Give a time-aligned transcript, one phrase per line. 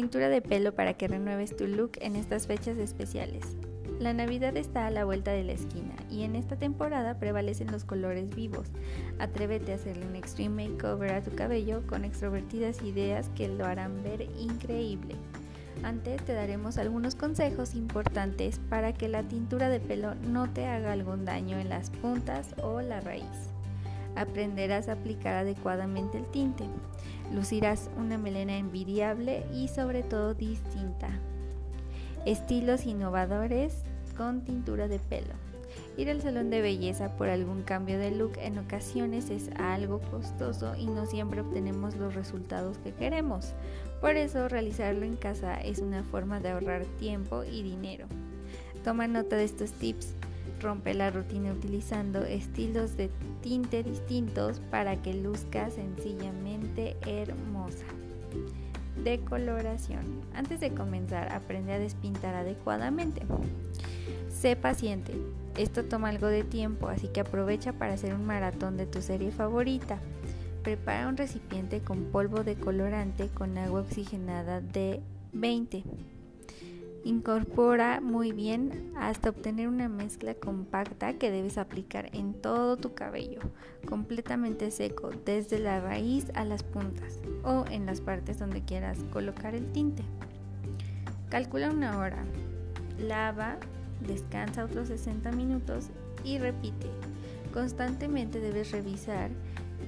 [0.00, 3.44] Tintura de pelo para que renueves tu look en estas fechas especiales.
[3.98, 7.84] La Navidad está a la vuelta de la esquina y en esta temporada prevalecen los
[7.84, 8.68] colores vivos.
[9.18, 14.02] Atrévete a hacerle un extreme makeover a tu cabello con extrovertidas ideas que lo harán
[14.02, 15.16] ver increíble.
[15.82, 20.92] Antes te daremos algunos consejos importantes para que la tintura de pelo no te haga
[20.92, 23.49] algún daño en las puntas o la raíz.
[24.16, 26.64] Aprenderás a aplicar adecuadamente el tinte.
[27.32, 31.08] Lucirás una melena envidiable y sobre todo distinta.
[32.26, 33.82] Estilos innovadores
[34.16, 35.34] con tintura de pelo.
[35.96, 40.74] Ir al salón de belleza por algún cambio de look en ocasiones es algo costoso
[40.76, 43.54] y no siempre obtenemos los resultados que queremos.
[44.00, 48.06] Por eso realizarlo en casa es una forma de ahorrar tiempo y dinero.
[48.82, 50.14] Toma nota de estos tips.
[50.60, 53.10] Rompe la rutina utilizando estilos de
[53.40, 57.86] tinte distintos para que luzca sencillamente hermosa.
[59.02, 60.04] Decoloración.
[60.34, 63.22] Antes de comenzar, aprende a despintar adecuadamente.
[64.28, 65.14] Sé paciente.
[65.56, 69.30] Esto toma algo de tiempo, así que aprovecha para hacer un maratón de tu serie
[69.30, 69.98] favorita.
[70.62, 75.00] Prepara un recipiente con polvo de colorante con agua oxigenada de
[75.32, 75.84] 20
[77.02, 83.40] Incorpora muy bien hasta obtener una mezcla compacta que debes aplicar en todo tu cabello,
[83.88, 89.54] completamente seco, desde la raíz a las puntas o en las partes donde quieras colocar
[89.54, 90.02] el tinte.
[91.30, 92.22] Calcula una hora,
[92.98, 93.56] lava,
[94.06, 95.88] descansa otros 60 minutos
[96.22, 96.88] y repite.
[97.54, 99.30] Constantemente debes revisar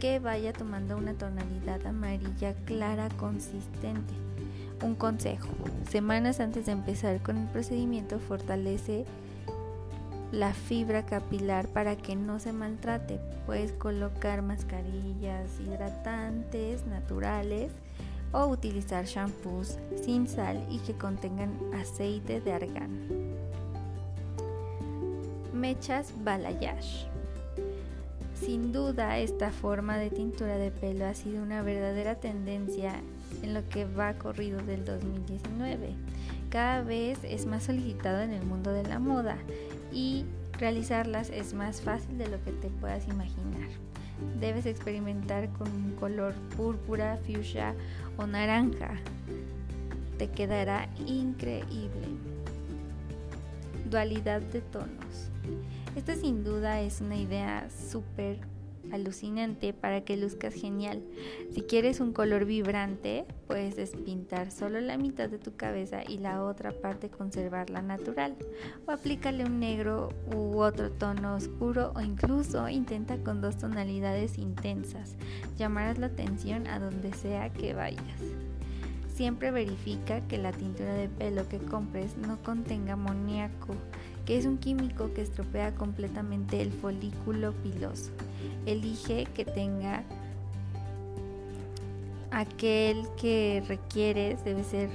[0.00, 4.14] que vaya tomando una tonalidad amarilla clara consistente
[4.82, 5.48] un consejo.
[5.90, 9.04] Semanas antes de empezar con el procedimiento fortalece
[10.32, 13.20] la fibra capilar para que no se maltrate.
[13.46, 17.70] Puedes colocar mascarillas hidratantes naturales
[18.32, 23.08] o utilizar shampoos sin sal y que contengan aceite de argán.
[25.52, 27.06] Mechas balayage.
[28.34, 32.94] Sin duda, esta forma de tintura de pelo ha sido una verdadera tendencia
[33.42, 35.94] en lo que va corrido del 2019.
[36.50, 39.36] Cada vez es más solicitado en el mundo de la moda
[39.92, 40.24] y
[40.58, 43.68] realizarlas es más fácil de lo que te puedas imaginar.
[44.38, 47.74] Debes experimentar con un color púrpura, fuchsia
[48.16, 48.94] o naranja.
[50.18, 52.08] Te quedará increíble.
[53.90, 55.30] Dualidad de tonos.
[55.96, 58.51] Esta sin duda es una idea súper
[58.90, 61.02] alucinante para que luzcas genial.
[61.52, 66.42] Si quieres un color vibrante, puedes despintar solo la mitad de tu cabeza y la
[66.42, 68.36] otra parte conservarla natural.
[68.86, 75.16] O aplícale un negro u otro tono oscuro o incluso intenta con dos tonalidades intensas.
[75.58, 78.20] Llamarás la atención a donde sea que vayas.
[79.14, 83.74] Siempre verifica que la tintura de pelo que compres no contenga amoníaco
[84.26, 88.10] que es un químico que estropea completamente el folículo piloso.
[88.66, 90.04] Elige que tenga
[92.30, 94.90] aquel que requieres, debe ser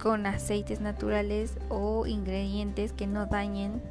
[0.00, 3.82] con aceites naturales o ingredientes que no dañen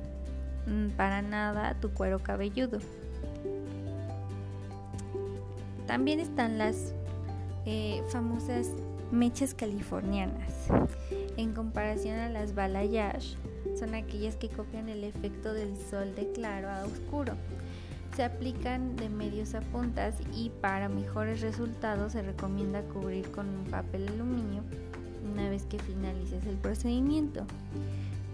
[0.66, 2.80] mm, para nada tu cuero cabelludo.
[5.86, 6.94] También están las
[7.66, 8.70] eh, famosas
[9.12, 10.68] mechas californianas.
[11.38, 13.38] En comparación a las balayage,
[13.78, 17.34] son aquellas que copian el efecto del sol de claro a oscuro.
[18.16, 23.66] Se aplican de medios a puntas y para mejores resultados se recomienda cubrir con un
[23.66, 24.64] papel aluminio
[25.32, 27.46] una vez que finalices el procedimiento.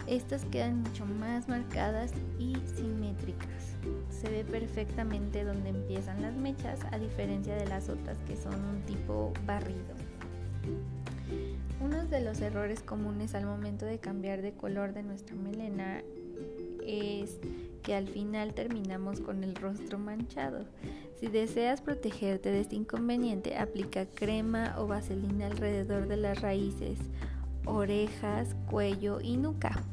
[0.07, 3.75] Estas quedan mucho más marcadas y simétricas.
[4.09, 8.81] Se ve perfectamente donde empiezan las mechas a diferencia de las otras que son un
[8.81, 9.95] tipo barrido.
[11.81, 16.01] Uno de los errores comunes al momento de cambiar de color de nuestra melena
[16.85, 17.39] es
[17.81, 20.65] que al final terminamos con el rostro manchado.
[21.19, 26.97] Si deseas protegerte de este inconveniente, aplica crema o vaselina alrededor de las raíces,
[27.65, 29.83] orejas, cuello y nuca.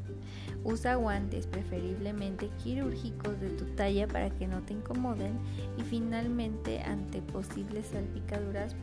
[0.63, 5.39] Usa guantes preferiblemente quirúrgicos de tu talla para que no te incomoden
[5.79, 8.77] y finalmente ante posibles salpicaduras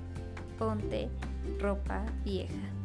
[0.57, 1.09] ponte
[1.59, 2.76] ropa vieja.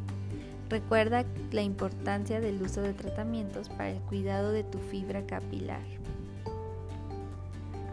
[0.73, 5.83] Recuerda la importancia del uso de tratamientos para el cuidado de tu fibra capilar.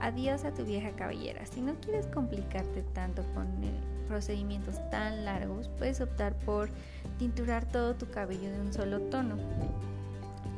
[0.01, 1.45] Adiós a tu vieja cabellera.
[1.45, 3.49] Si no quieres complicarte tanto con
[4.09, 6.71] procedimientos tan largos, puedes optar por
[7.19, 9.37] tinturar todo tu cabello de un solo tono.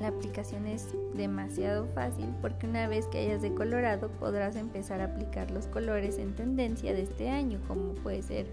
[0.01, 5.51] La aplicación es demasiado fácil porque una vez que hayas decolorado podrás empezar a aplicar
[5.51, 8.47] los colores en tendencia de este año, como puede ser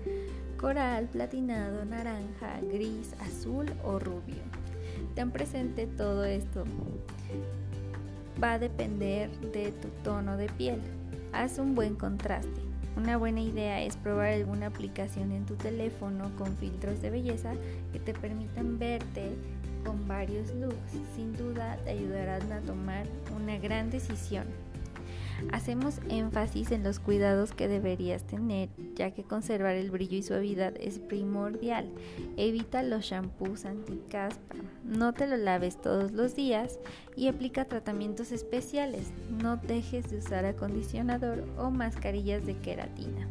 [0.59, 4.43] coral, platinado, naranja, gris, azul o rubio.
[5.15, 6.65] Ten presente todo esto.
[8.41, 10.81] Va a depender de tu tono de piel.
[11.31, 12.61] Haz un buen contraste.
[12.97, 17.53] Una buena idea es probar alguna aplicación en tu teléfono con filtros de belleza
[17.93, 19.31] que te permitan verte
[19.85, 20.75] con varios looks.
[21.15, 24.45] Sin duda te ayudarán a tomar una gran decisión.
[25.51, 30.73] Hacemos énfasis en los cuidados que deberías tener, ya que conservar el brillo y suavidad
[30.79, 31.89] es primordial.
[32.37, 36.79] Evita los shampoos anticaspa, no te lo laves todos los días
[37.15, 39.11] y aplica tratamientos especiales.
[39.29, 43.27] No dejes de usar acondicionador o mascarillas de queratina.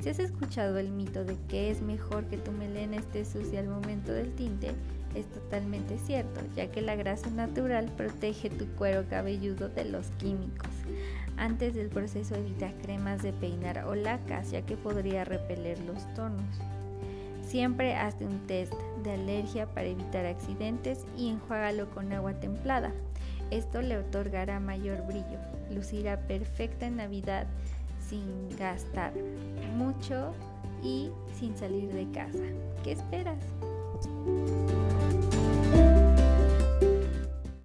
[0.00, 3.68] Si has escuchado el mito de que es mejor que tu melena esté sucia al
[3.68, 4.72] momento del tinte,
[5.14, 10.70] es totalmente cierto, ya que la grasa natural protege tu cuero cabelludo de los químicos.
[11.36, 16.44] Antes del proceso evita cremas de peinar o lacas, ya que podría repeler los tonos.
[17.42, 22.92] Siempre hazte un test de alergia para evitar accidentes y enjuágalo con agua templada.
[23.50, 25.38] Esto le otorgará mayor brillo.
[25.74, 27.46] Lucirá perfecta en Navidad
[28.08, 29.12] sin gastar
[29.76, 30.32] mucho
[30.82, 32.38] y sin salir de casa.
[32.84, 33.38] ¿Qué esperas?